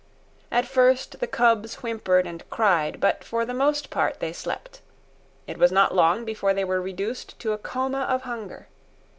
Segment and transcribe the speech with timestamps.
[0.49, 4.81] At first, the cubs whimpered and cried, but for the most part they slept.
[5.45, 8.65] It was not long before they were reduced to a coma of hunger.